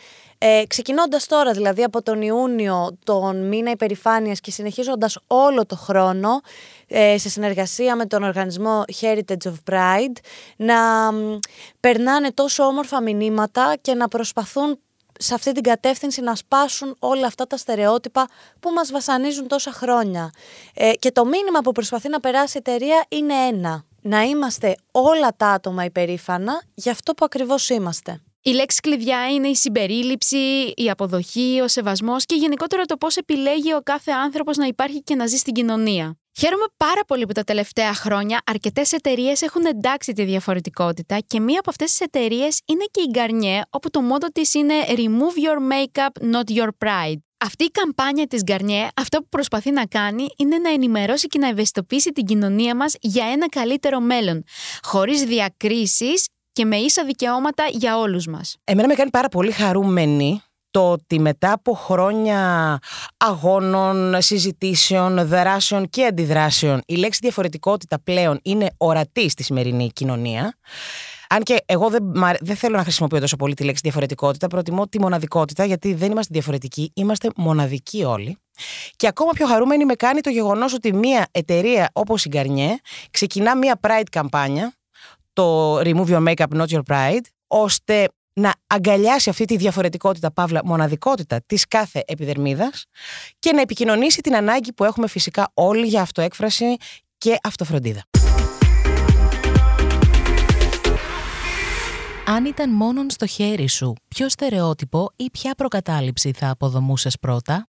Ε, 0.43 0.63
ξεκινώντας 0.67 1.27
τώρα 1.27 1.53
δηλαδή 1.53 1.83
από 1.83 2.03
τον 2.03 2.23
Ιούνιο 2.23 2.99
τον 3.05 3.49
μήνα 3.49 3.71
υπερηφάνειας 3.71 4.41
και 4.41 4.51
συνεχίζοντας 4.51 5.19
όλο 5.27 5.67
το 5.67 5.77
χρόνο 5.77 6.41
ε, 6.87 7.19
σε 7.19 7.29
συνεργασία 7.29 7.97
με 7.97 8.07
τον 8.07 8.23
οργανισμό 8.23 8.85
Heritage 9.01 9.45
of 9.45 9.55
Pride 9.71 10.17
να 10.57 10.77
περνάνε 11.81 12.33
τόσο 12.33 12.65
όμορφα 12.65 13.03
μηνύματα 13.03 13.77
και 13.81 13.95
να 13.95 14.09
προσπαθούν 14.09 14.79
σε 15.23 15.35
αυτή 15.35 15.53
την 15.53 15.63
κατεύθυνση 15.63 16.21
να 16.21 16.35
σπάσουν 16.35 16.97
όλα 16.99 17.27
αυτά 17.27 17.47
τα 17.47 17.57
στερεότυπα 17.57 18.29
που 18.61 18.71
μας 18.71 18.91
βασανίζουν 18.91 19.49
τόσα 19.49 19.73
χρόνια. 19.73 20.31
Ε, 20.75 20.93
και 20.93 21.13
το 21.13 21.25
μήνυμα 21.25 21.61
που 21.61 21.73
προσπαθεί 21.73 22.09
να 22.09 22.21
περάσει 22.21 22.57
η 22.57 22.63
εταιρεία 22.67 23.05
είναι 23.09 23.35
ένα. 23.35 23.85
Να 24.03 24.23
είμαστε 24.23 24.77
όλα 24.91 25.29
τα 25.37 25.49
άτομα 25.49 25.85
υπερήφανα 25.85 26.63
για 26.75 26.93
αυτό 26.93 27.15
που 27.15 27.25
ακριβώς 27.25 27.69
είμαστε. 27.69 28.21
Η 28.43 28.51
λέξη 28.51 28.81
κλειδιά 28.81 29.31
είναι 29.31 29.49
η 29.49 29.55
συμπερίληψη, 29.55 30.73
η 30.77 30.91
αποδοχή, 30.91 31.61
ο 31.63 31.69
σεβασμός 31.69 32.25
και 32.25 32.35
γενικότερα 32.35 32.85
το 32.85 32.97
πώς 32.97 33.17
επιλέγει 33.17 33.75
ο 33.75 33.81
κάθε 33.83 34.13
άνθρωπος 34.13 34.57
να 34.57 34.67
υπάρχει 34.67 35.03
και 35.03 35.15
να 35.15 35.27
ζει 35.27 35.37
στην 35.37 35.55
κοινωνία. 35.55 36.19
Χαίρομαι 36.41 36.65
πάρα 36.77 37.05
πολύ 37.07 37.27
που 37.27 37.33
τα 37.33 37.43
τελευταία 37.43 37.95
χρόνια 37.95 38.41
αρκετές 38.47 38.93
εταιρείες 38.93 39.43
έχουν 39.43 39.65
εντάξει 39.65 40.13
τη 40.13 40.25
διαφορετικότητα 40.25 41.19
και 41.27 41.41
μία 41.41 41.59
από 41.59 41.71
αυτές 41.71 41.91
τις 41.91 42.01
εταιρείες 42.01 42.61
είναι 42.67 42.85
και 42.91 43.01
η 43.01 43.11
Garnier, 43.15 43.61
όπου 43.71 43.91
το 43.91 44.01
μότο 44.01 44.27
της 44.33 44.55
είναι 44.55 44.75
Remove 44.89 45.37
your 45.45 45.73
makeup, 45.73 46.33
not 46.33 46.59
your 46.59 46.69
pride. 46.85 47.19
Αυτή 47.39 47.65
η 47.65 47.71
καμπάνια 47.71 48.27
της 48.27 48.43
Garnier 48.47 48.89
αυτό 48.97 49.19
που 49.19 49.29
προσπαθεί 49.29 49.71
να 49.71 49.87
κάνει 49.87 50.27
είναι 50.37 50.59
να 50.59 50.71
ενημερώσει 50.71 51.27
και 51.27 51.39
να 51.39 51.49
ευαισθητοποιήσει 51.49 52.13
την 52.13 52.25
κοινωνία 52.25 52.77
μας 52.77 52.95
για 53.01 53.27
ένα 53.27 53.49
καλύτερο 53.49 54.01
μέλλον, 54.01 54.45
χωρίς 54.83 55.23
διακρίσεις 55.25 56.27
και 56.53 56.65
με 56.65 56.77
ίσα 56.77 57.05
δικαιώματα 57.05 57.65
για 57.71 57.99
όλους 57.99 58.27
μας. 58.27 58.57
Εμένα 58.65 58.89
με 58.89 58.95
κάνει 58.95 59.11
πάρα 59.11 59.29
πολύ 59.29 59.53
χαρούμενη 59.53 60.43
το 60.71 60.91
ότι 60.91 61.21
μετά 61.21 61.53
από 61.53 61.73
χρόνια 61.73 62.79
αγώνων, 63.17 64.23
συζητήσεων, 64.23 65.27
δράσεων 65.27 65.89
και 65.89 66.05
αντιδράσεων 66.05 66.83
η 66.87 66.95
λέξη 66.95 67.19
διαφορετικότητα 67.23 68.01
πλέον 68.01 68.41
είναι 68.43 68.71
ορατή 68.77 69.29
στη 69.29 69.43
σημερινή 69.43 69.91
κοινωνία. 69.93 70.55
Αν 71.29 71.43
και 71.43 71.63
εγώ 71.67 71.89
δεν, 71.89 72.13
δεν 72.41 72.57
θέλω 72.57 72.77
να 72.77 72.83
χρησιμοποιώ 72.83 73.21
τόσο 73.21 73.37
πολύ 73.37 73.55
τη 73.55 73.65
λέξη 73.65 73.81
διαφορετικότητα, 73.83 74.47
προτιμώ 74.47 74.89
τη 74.89 75.01
μοναδικότητα 75.01 75.65
γιατί 75.65 75.95
δεν 75.95 76.11
είμαστε 76.11 76.33
διαφορετικοί, 76.33 76.93
είμαστε 76.95 77.29
μοναδικοί 77.37 78.05
όλοι. 78.05 78.37
Και 78.97 79.07
ακόμα 79.07 79.31
πιο 79.33 79.47
χαρούμενη 79.47 79.85
με 79.85 79.95
κάνει 79.95 80.21
το 80.21 80.31
γεγονός 80.31 80.75
ότι 80.75 80.93
μια 80.93 81.27
εταιρεία 81.31 81.91
όπως 81.93 82.25
η 82.25 82.31
Garnier 82.33 82.75
ξεκινά 83.11 83.57
μια 83.57 83.81
Pride 83.83 84.09
καμπάνια, 84.11 84.73
το 85.33 85.79
Remove 85.79 86.07
Your 86.07 86.29
Makeup, 86.29 86.61
Not 86.61 86.67
Your 86.67 86.83
Pride, 86.89 87.25
ώστε 87.47 88.09
να 88.41 88.55
αγκαλιάσει 88.67 89.31
αυτή 89.31 89.45
τη 89.45 89.57
διαφορετικότητα, 89.57 90.33
παύλα 90.33 90.61
μοναδικότητα 90.65 91.41
της 91.47 91.69
κάθε 91.69 92.03
επιδερμίδας 92.07 92.85
και 93.39 93.53
να 93.53 93.61
επικοινωνήσει 93.61 94.21
την 94.21 94.37
ανάγκη 94.37 94.73
που 94.73 94.85
έχουμε 94.85 95.09
φυσικά 95.09 95.51
όλοι 95.55 95.87
για 95.87 96.01
αυτοέκφραση 96.01 96.77
και 97.19 97.37
αυτοφροντίδα. 97.43 98.03
Αν 102.27 102.45
ήταν 102.45 102.71
μόνον 102.71 103.11
στο 103.11 103.27
χέρι 103.27 103.69
σου, 103.69 103.95
ποιο 104.09 104.29
στερεότυπο 104.29 105.11
ή 105.17 105.31
ποια 105.31 105.55
προκατάληψη 105.55 106.33
θα 106.33 106.51
αποδομούσες 106.51 107.19
πρώτα; 107.19 107.69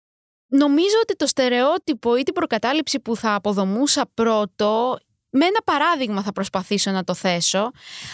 Νομίζω 0.50 0.96
ότι 1.02 1.16
το 1.16 1.26
στερεότυπο 1.26 2.16
ή 2.16 2.22
την 2.22 2.34
προκατάληψη 2.34 3.00
που 3.00 3.16
θα 3.16 3.34
αποδομούσα 3.34 4.10
πρώτο 4.14 4.98
με 5.30 5.44
ένα 5.44 5.62
παράδειγμα 5.64 6.22
θα 6.22 6.32
προσπαθήσω 6.32 6.90
να 6.90 7.04
το 7.04 7.14
θέσω. 7.14 7.58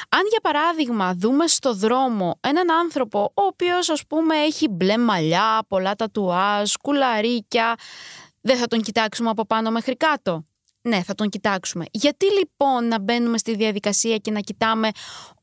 Αν 0.09 0.21
για 0.31 0.41
παράδειγμα 0.43 1.15
δούμε 1.15 1.47
στο 1.47 1.75
δρόμο 1.75 2.39
έναν 2.41 2.71
άνθρωπο 2.71 3.33
ο 3.35 3.43
οποίος 3.43 3.89
ας 3.89 4.07
πούμε 4.07 4.37
έχει 4.37 4.69
μπλε 4.69 4.99
μαλλιά, 4.99 5.65
πολλά 5.69 5.95
τατουάζ, 5.95 6.73
κουλαρίκια, 6.83 7.75
δεν 8.41 8.57
θα 8.57 8.67
τον 8.67 8.81
κοιτάξουμε 8.81 9.31
από 9.31 9.47
πάνω 9.47 9.71
μέχρι 9.71 9.97
κάτω; 9.97 10.45
Ναι, 10.81 11.03
θα 11.03 11.15
τον 11.15 11.29
κοιτάξουμε. 11.29 11.85
Γιατί 11.91 12.27
λοιπόν 12.33 12.89
να 12.89 13.01
μπαίνουμε 13.01 13.39
στη 13.39 13.57
διαδικασία 13.57 14.17
και 14.17 14.31
να 14.31 14.41
κοιτάμε 14.41 14.89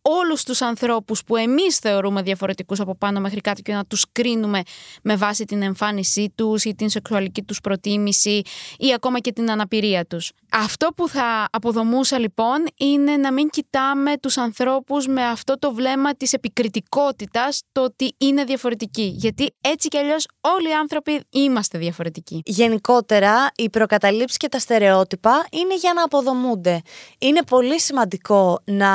όλους 0.02 0.44
τους 0.44 0.62
ανθρώπους 0.62 1.24
που 1.24 1.36
εμείς 1.36 1.78
θεωρούμε 1.78 2.22
διαφορετικούς 2.22 2.80
από 2.80 2.96
πάνω 2.96 3.20
μέχρι 3.20 3.42
κάτω 3.42 3.62
και 3.62 3.74
να 3.74 3.86
τους 3.86 4.06
κρίνουμε 4.12 4.62
με 5.04 5.16
βάση 5.16 5.46
την 5.46 5.62
εμφάνισή 5.62 6.34
τους 6.36 6.64
ή 6.64 6.76
την 6.76 6.90
σεξουαλική 6.90 7.42
τους 7.44 7.62
προτίμηση 7.62 8.42
ή 8.78 8.94
ακόμα 8.94 9.20
και 9.20 9.32
την 9.32 9.52
αναπηρία 9.52 10.06
τους. 10.06 10.32
Αυτό 10.52 10.88
που 10.96 11.08
θα 11.08 11.48
αποδομούσα 11.52 12.20
λοιπόν 12.20 12.68
είναι 12.78 13.18
να 13.18 13.32
μην 13.34 13.50
κοιτάμε 13.50 14.18
τους 14.18 14.38
ανθρώπους 14.38 15.08
με 15.08 15.26
αυτό 15.26 15.60
το 15.60 15.74
βλέμμα 15.74 16.16
της 16.16 16.34
επικριτικότητας, 16.34 17.62
το 17.72 17.84
ότι 17.84 18.16
είναι 18.18 18.44
διαφορετικοί. 18.44 19.14
Γιατί 19.16 19.54
έτσι 19.62 19.88
κι 19.88 19.98
αλλιώς 19.98 20.28
όλοι 20.42 20.70
οι 20.70 20.74
άνθρωποι 20.74 21.24
είμαστε 21.30 21.78
διαφορετικοί. 21.78 22.42
Γενικότερα, 22.46 23.52
οι 23.56 23.70
προκαταλήψεις 23.70 24.38
και 24.38 24.50
τα 24.50 24.60
στερεότυπα 24.60 25.48
είναι 25.52 25.76
για 25.76 25.94
να 25.94 26.04
αποδομούνται. 26.04 26.82
Είναι 27.20 27.44
πολύ 27.44 27.80
σημαντικό 27.80 28.62
να 28.66 28.90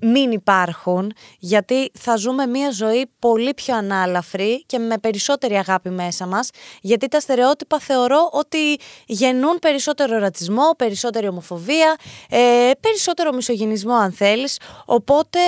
μην 0.00 0.30
υπάρχουν, 0.30 1.12
γιατί 1.38 1.90
θα 1.98 2.16
ζούμε 2.16 2.46
μια 2.46 2.70
ζωή 2.70 3.10
πολύ 3.18 3.54
πιο 3.54 3.76
ανάλαφρη 3.76 4.64
και 4.66 4.78
με 4.78 4.98
περισσότερη 4.98 5.54
αγάπη 5.54 5.90
μέσα 5.90 6.26
μας, 6.26 6.50
γιατί 6.80 7.08
τα 7.08 7.20
στερεότυπα 7.20 7.78
θεωρώ 7.78 8.28
ότι 8.32 8.76
γεννούν 9.06 9.58
περισσότερο 9.58 10.18
ρατσισμό, 10.18 10.70
περισσότερη 10.76 11.28
ομοφοβία, 11.28 11.96
ε, 12.30 12.70
περισσότερο 12.80 13.32
μισογενισμό 13.32 13.94
αν 13.94 14.12
θέλεις, 14.12 14.58
οπότε 14.84 15.38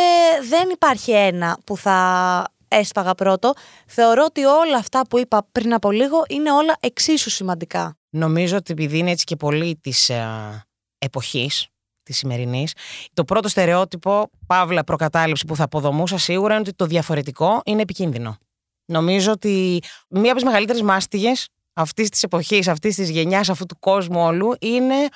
δεν 0.48 0.68
υπάρχει 0.72 1.10
ένα 1.12 1.58
που 1.64 1.76
θα 1.76 2.44
έσπαγα 2.68 3.14
πρώτο. 3.14 3.52
Θεωρώ 3.86 4.24
ότι 4.24 4.44
όλα 4.44 4.76
αυτά 4.76 5.06
που 5.08 5.18
είπα 5.18 5.46
πριν 5.52 5.74
από 5.74 5.90
λίγο 5.90 6.24
είναι 6.28 6.52
όλα 6.52 6.76
εξίσου 6.80 7.30
σημαντικά. 7.30 7.96
Νομίζω 8.10 8.56
ότι 8.56 8.72
επειδή 8.72 8.98
είναι 8.98 9.10
έτσι 9.10 9.24
και 9.24 9.36
πολύ 9.36 9.78
της 9.82 10.08
ε, 10.08 10.66
εποχής, 10.98 11.66
της 12.08 12.18
σημερινής. 12.18 12.72
Το 13.12 13.24
πρώτο 13.24 13.48
στερεότυπο, 13.48 14.30
παύλα 14.46 14.84
προκατάληψη 14.84 15.44
που 15.44 15.56
θα 15.56 15.64
αποδομούσα 15.64 16.18
σίγουρα 16.18 16.52
είναι 16.52 16.62
ότι 16.62 16.72
το 16.72 16.86
διαφορετικό 16.86 17.60
είναι 17.64 17.82
επικίνδυνο. 17.82 18.36
Νομίζω 18.84 19.32
ότι 19.32 19.82
μία 20.08 20.30
από 20.30 20.34
τις 20.34 20.44
μεγαλύτερες 20.44 20.82
μάστιγες 20.82 21.48
αυτής 21.72 22.08
της 22.08 22.22
εποχής, 22.22 22.68
αυτής 22.68 22.94
της 22.94 23.10
γενιάς, 23.10 23.48
αυτού 23.48 23.66
του 23.66 23.76
κόσμου 23.78 24.20
όλου 24.20 24.54
είναι 24.60 25.08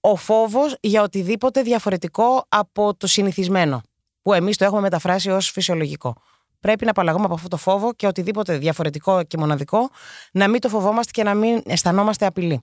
ο 0.00 0.16
φόβος 0.16 0.76
για 0.80 1.02
οτιδήποτε 1.02 1.62
διαφορετικό 1.62 2.44
από 2.48 2.94
το 2.96 3.06
συνηθισμένο. 3.06 3.80
Που 4.22 4.32
εμείς 4.32 4.56
το 4.56 4.64
έχουμε 4.64 4.80
μεταφράσει 4.80 5.30
ως 5.30 5.50
φυσιολογικό. 5.50 6.14
Πρέπει 6.60 6.84
να 6.84 6.90
απαλλαγούμε 6.90 7.24
από 7.24 7.34
αυτό 7.34 7.48
το 7.48 7.56
φόβο 7.56 7.92
και 7.92 8.06
οτιδήποτε 8.06 8.58
διαφορετικό 8.58 9.22
και 9.22 9.36
μοναδικό 9.36 9.90
να 10.32 10.48
μην 10.48 10.60
το 10.60 10.68
φοβόμαστε 10.68 11.10
και 11.14 11.22
να 11.22 11.34
μην 11.34 11.62
αισθανόμαστε 11.64 12.26
απειλή. 12.26 12.60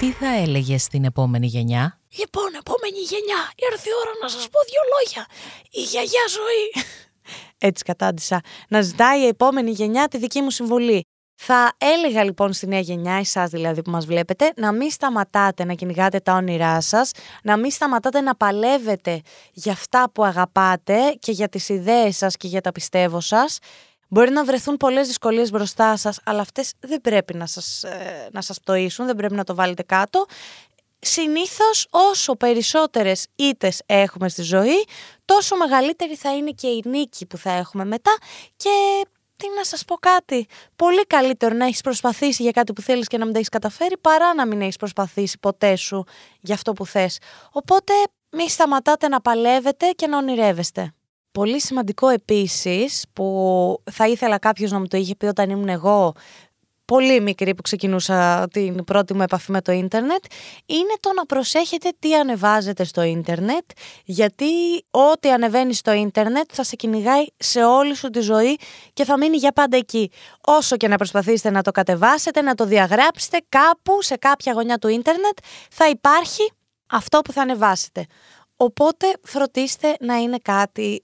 Τι 0.00 0.12
θα 0.12 0.36
έλεγες 0.36 0.82
στην 0.82 1.04
επόμενη 1.04 1.46
γενιά; 1.46 2.00
Λοιπόν, 2.18 2.44
επόμενη 2.58 2.98
γενιά, 2.98 3.52
ήρθε 3.70 3.88
η 3.88 3.92
ώρα 4.02 4.10
να 4.22 4.28
σας 4.28 4.48
πω 4.48 4.58
δύο 4.68 4.80
λόγια. 4.94 5.26
Η 5.70 5.82
γιαγιά 5.82 6.24
ζωή. 6.28 6.84
Έτσι 7.68 7.84
κατάντησα. 7.84 8.40
Να 8.68 8.80
ζητάει 8.80 9.20
η 9.20 9.26
επόμενη 9.26 9.70
γενιά 9.70 10.08
τη 10.08 10.18
δική 10.18 10.40
μου 10.40 10.50
συμβολή. 10.50 11.04
Θα 11.34 11.72
έλεγα 11.78 12.24
λοιπόν 12.24 12.52
στη 12.52 12.66
νέα 12.66 12.80
γενιά, 12.80 13.14
εσάς 13.14 13.50
δηλαδή 13.50 13.82
που 13.82 13.90
μας 13.90 14.06
βλέπετε, 14.06 14.52
να 14.56 14.72
μην 14.72 14.90
σταματάτε 14.90 15.64
να 15.64 15.74
κυνηγάτε 15.74 16.20
τα 16.20 16.34
όνειρά 16.34 16.80
σας, 16.80 17.10
να 17.42 17.56
μην 17.56 17.70
σταματάτε 17.70 18.20
να 18.20 18.34
παλεύετε 18.36 19.20
για 19.52 19.72
αυτά 19.72 20.10
που 20.14 20.24
αγαπάτε 20.24 21.16
και 21.18 21.32
για 21.32 21.48
τις 21.48 21.68
ιδέες 21.68 22.16
σας 22.16 22.36
και 22.36 22.48
για 22.48 22.60
τα 22.60 22.72
πιστεύω 22.72 23.20
σας 23.20 23.58
Μπορεί 24.12 24.30
να 24.30 24.44
βρεθούν 24.44 24.76
πολλές 24.76 25.06
δυσκολίες 25.06 25.50
μπροστά 25.50 25.96
σας, 25.96 26.20
αλλά 26.24 26.40
αυτές 26.40 26.72
δεν 26.80 27.00
πρέπει 27.00 27.34
να 27.34 27.46
σας, 27.46 27.82
ε, 27.82 28.28
να 28.32 28.40
σας 28.40 28.60
πτωίσουν, 28.60 29.06
δεν 29.06 29.16
πρέπει 29.16 29.34
να 29.34 29.44
το 29.44 29.54
βάλετε 29.54 29.82
κάτω. 29.82 30.26
Συνήθως 30.98 31.86
όσο 31.90 32.36
περισσότερες 32.36 33.26
ήτες 33.36 33.82
έχουμε 33.86 34.28
στη 34.28 34.42
ζωή, 34.42 34.84
τόσο 35.24 35.56
μεγαλύτερη 35.56 36.16
θα 36.16 36.36
είναι 36.36 36.50
και 36.50 36.66
η 36.66 36.82
νίκη 36.84 37.26
που 37.26 37.36
θα 37.36 37.50
έχουμε 37.50 37.84
μετά 37.84 38.16
και 38.56 38.70
τι 39.36 39.46
να 39.56 39.64
σας 39.64 39.84
πω 39.84 39.94
κάτι, 39.94 40.46
πολύ 40.76 41.06
καλύτερο 41.06 41.54
να 41.54 41.64
έχεις 41.64 41.80
προσπαθήσει 41.80 42.42
για 42.42 42.50
κάτι 42.50 42.72
που 42.72 42.80
θέλεις 42.80 43.06
και 43.06 43.18
να 43.18 43.24
μην 43.24 43.32
τα 43.32 43.38
έχεις 43.38 43.50
καταφέρει 43.50 43.98
παρά 43.98 44.34
να 44.34 44.46
μην 44.46 44.60
έχεις 44.60 44.76
προσπαθήσει 44.76 45.38
ποτέ 45.38 45.76
σου 45.76 46.04
για 46.40 46.54
αυτό 46.54 46.72
που 46.72 46.86
θες. 46.86 47.18
Οπότε 47.52 47.92
μη 48.30 48.48
σταματάτε 48.50 49.08
να 49.08 49.20
παλεύετε 49.20 49.90
και 49.90 50.06
να 50.06 50.18
ονειρεύεστε. 50.18 50.94
Πολύ 51.32 51.60
σημαντικό 51.60 52.08
επίσης 52.08 53.04
που 53.12 53.82
θα 53.90 54.08
ήθελα 54.08 54.38
κάποιος 54.38 54.70
να 54.70 54.78
μου 54.78 54.86
το 54.86 54.96
είχε 54.96 55.14
πει 55.16 55.26
όταν 55.26 55.50
ήμουν 55.50 55.68
εγώ 55.68 56.14
πολύ 56.90 57.20
μικρή 57.20 57.54
που 57.54 57.62
ξεκινούσα 57.62 58.48
την 58.52 58.84
πρώτη 58.84 59.14
μου 59.14 59.22
επαφή 59.22 59.50
με 59.50 59.60
το 59.60 59.72
ίντερνετ 59.72 60.24
είναι 60.66 60.94
το 61.00 61.12
να 61.12 61.26
προσέχετε 61.26 61.92
τι 61.98 62.14
ανεβάζετε 62.14 62.84
στο 62.84 63.02
ίντερνετ 63.02 63.64
γιατί 64.04 64.46
ό,τι 64.90 65.30
ανεβαίνει 65.32 65.74
στο 65.74 65.92
ίντερνετ 65.92 66.50
θα 66.52 66.64
σε 66.64 66.76
κυνηγάει 66.76 67.24
σε 67.36 67.64
όλη 67.64 67.94
σου 67.94 68.10
τη 68.10 68.20
ζωή 68.20 68.58
και 68.92 69.04
θα 69.04 69.18
μείνει 69.18 69.36
για 69.36 69.52
πάντα 69.52 69.76
εκεί. 69.76 70.10
Όσο 70.40 70.76
και 70.76 70.88
να 70.88 70.96
προσπαθήσετε 70.96 71.50
να 71.50 71.62
το 71.62 71.70
κατεβάσετε, 71.70 72.42
να 72.42 72.54
το 72.54 72.64
διαγράψετε 72.64 73.38
κάπου 73.48 74.02
σε 74.02 74.16
κάποια 74.16 74.52
γωνιά 74.52 74.78
του 74.78 74.88
ίντερνετ 74.88 75.38
θα 75.70 75.88
υπάρχει 75.88 76.52
αυτό 76.90 77.20
που 77.20 77.32
θα 77.32 77.42
ανεβάσετε. 77.42 78.06
Οπότε 78.62 79.06
φροντίστε 79.22 79.96
να 80.00 80.16
είναι 80.16 80.38
κάτι 80.42 81.02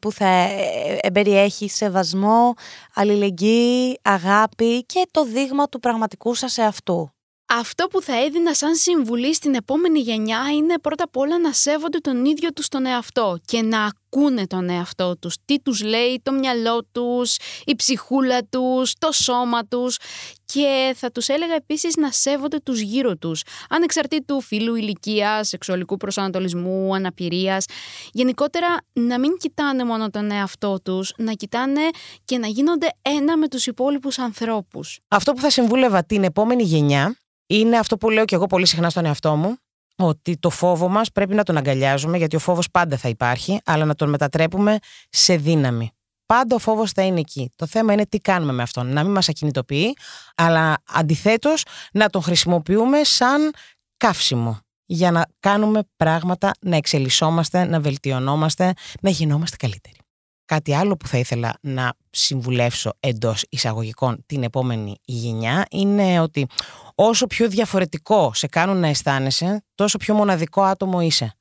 που 0.00 0.12
θα 0.12 0.26
ε, 0.26 0.98
εμπεριέχει 1.00 1.68
σεβασμό, 1.68 2.54
αλληλεγγύη, 2.94 3.98
αγάπη 4.02 4.84
και 4.84 5.06
το 5.10 5.24
δείγμα 5.24 5.68
του 5.68 5.80
πραγματικού 5.80 6.34
σας 6.34 6.58
εαυτού. 6.58 7.12
Αυτό 7.46 7.86
που 7.86 8.02
θα 8.02 8.24
έδινα 8.24 8.54
σαν 8.54 8.74
συμβουλή 8.74 9.34
στην 9.34 9.54
επόμενη 9.54 10.00
γενιά 10.00 10.40
είναι 10.54 10.78
πρώτα 10.78 11.04
απ' 11.04 11.16
όλα 11.16 11.38
να 11.38 11.52
σέβονται 11.52 11.98
τον 11.98 12.24
ίδιο 12.24 12.52
τους 12.52 12.68
τον 12.68 12.86
εαυτό 12.86 13.38
και 13.44 13.62
να 13.62 13.84
ακούνε 13.84 14.46
τον 14.46 14.68
εαυτό 14.68 15.16
τους. 15.18 15.36
Τι 15.44 15.60
τους 15.60 15.82
λέει 15.82 16.20
το 16.22 16.32
μυαλό 16.32 16.84
τους, 16.92 17.36
η 17.64 17.74
ψυχούλα 17.76 18.44
τους, 18.44 18.92
το 18.98 19.12
σώμα 19.12 19.66
τους 19.66 19.96
και 20.44 20.94
θα 20.96 21.10
τους 21.10 21.28
έλεγα 21.28 21.54
επίσης 21.54 21.96
να 21.96 22.10
σέβονται 22.10 22.58
τους 22.58 22.80
γύρω 22.80 23.16
τους, 23.16 23.42
ανεξαρτήτου 23.68 24.40
φύλου, 24.40 24.74
ηλικία, 24.74 25.44
σεξουαλικού 25.44 25.96
προσανατολισμού, 25.96 26.94
αναπηρίας. 26.94 27.64
Γενικότερα 28.12 28.76
να 28.92 29.18
μην 29.18 29.36
κοιτάνε 29.36 29.84
μόνο 29.84 30.10
τον 30.10 30.30
εαυτό 30.30 30.80
τους, 30.82 31.12
να 31.16 31.32
κοιτάνε 31.32 31.82
και 32.24 32.38
να 32.38 32.46
γίνονται 32.46 32.88
ένα 33.02 33.36
με 33.36 33.48
τους 33.48 33.66
υπόλοιπους 33.66 34.18
ανθρώπους. 34.18 34.98
Αυτό 35.08 35.32
που 35.32 35.40
θα 35.40 35.50
συμβούλευα 35.50 36.04
την 36.04 36.24
επόμενη 36.24 36.62
γενιά 36.62 37.16
είναι 37.46 37.78
αυτό 37.78 37.96
που 37.96 38.10
λέω 38.10 38.24
και 38.24 38.34
εγώ 38.34 38.46
πολύ 38.46 38.66
συχνά 38.66 38.90
στον 38.90 39.04
εαυτό 39.04 39.36
μου, 39.36 39.56
ότι 39.96 40.36
το 40.36 40.50
φόβο 40.50 40.88
μας 40.88 41.12
πρέπει 41.12 41.34
να 41.34 41.42
τον 41.42 41.56
αγκαλιάζουμε, 41.56 42.16
γιατί 42.16 42.36
ο 42.36 42.38
φόβος 42.38 42.70
πάντα 42.70 42.96
θα 42.96 43.08
υπάρχει, 43.08 43.60
αλλά 43.64 43.84
να 43.84 43.94
τον 43.94 44.08
μετατρέπουμε 44.08 44.78
σε 45.10 45.36
δύναμη. 45.36 45.90
Πάντα 46.26 46.54
ο 46.54 46.58
φόβος 46.58 46.92
θα 46.92 47.02
είναι 47.02 47.20
εκεί. 47.20 47.50
Το 47.56 47.66
θέμα 47.66 47.92
είναι 47.92 48.06
τι 48.06 48.18
κάνουμε 48.18 48.52
με 48.52 48.62
αυτόν. 48.62 48.92
Να 48.92 49.02
μην 49.02 49.12
μας 49.12 49.28
ακινητοποιεί, 49.28 49.96
αλλά 50.34 50.82
αντιθέτως 50.88 51.64
να 51.92 52.08
τον 52.08 52.22
χρησιμοποιούμε 52.22 53.04
σαν 53.04 53.52
καύσιμο 53.96 54.58
για 54.84 55.10
να 55.10 55.26
κάνουμε 55.40 55.80
πράγματα, 55.96 56.50
να 56.60 56.76
εξελισσόμαστε, 56.76 57.64
να 57.64 57.80
βελτιωνόμαστε, 57.80 58.72
να 59.00 59.10
γινόμαστε 59.10 59.56
καλύτεροι. 59.56 59.96
Κάτι 60.44 60.74
άλλο 60.74 60.96
που 60.96 61.06
θα 61.06 61.18
ήθελα 61.18 61.58
να 61.60 61.94
συμβουλεύσω 62.10 62.92
εντός 63.00 63.44
εισαγωγικών 63.48 64.22
την 64.26 64.42
επόμενη 64.42 64.96
γενιά 65.04 65.66
είναι 65.70 66.20
ότι 66.20 66.46
όσο 66.94 67.26
πιο 67.26 67.48
διαφορετικό 67.48 68.34
σε 68.34 68.46
κάνουν 68.46 68.76
να 68.76 68.88
αισθάνεσαι, 68.88 69.64
τόσο 69.74 69.98
πιο 69.98 70.14
μοναδικό 70.14 70.62
άτομο 70.62 71.00
είσαι. 71.00 71.34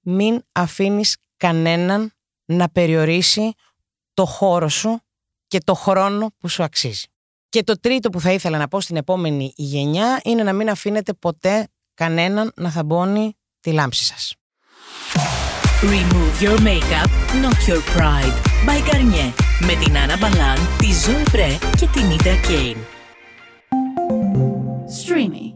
Μην 0.00 0.42
αφήνεις 0.52 1.16
κανέναν 1.36 2.12
να 2.44 2.68
περιορίσει 2.68 3.52
το 4.14 4.24
χώρο 4.24 4.68
σου 4.68 5.00
και 5.46 5.58
το 5.64 5.74
χρόνο 5.74 6.30
που 6.38 6.48
σου 6.48 6.62
αξίζει. 6.62 7.04
Και 7.48 7.62
το 7.62 7.80
τρίτο 7.80 8.10
που 8.10 8.20
θα 8.20 8.32
ήθελα 8.32 8.58
να 8.58 8.68
πω 8.68 8.80
στην 8.80 8.96
επόμενη 8.96 9.52
γενιά 9.56 10.20
είναι 10.24 10.42
να 10.42 10.52
μην 10.52 10.70
αφήνετε 10.70 11.12
ποτέ 11.12 11.68
κανέναν 11.94 12.52
να 12.56 12.70
θαμπώνει 12.70 13.36
τη 13.60 13.72
λάμψη 13.72 14.04
σας. 14.04 14.34
Remove 15.81 16.41
your 16.41 16.61
makeup, 16.61 17.09
not 17.41 17.67
your 17.67 17.81
pride. 17.95 18.35
By 18.67 18.79
Garnier. 18.87 19.31
Με 19.59 19.73
την 19.83 19.97
Άννα 19.97 20.17
Μπαλάν, 20.17 20.57
τη 20.77 20.87
Zoe 21.05 21.29
Πρέ 21.31 21.57
και 21.77 21.87
την 21.93 22.03
Ida 22.17 22.47
Kane. 22.47 22.81
Streamy. 24.99 25.54